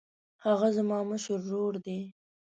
[0.45, 1.99] هغه زما مشر ورور دی.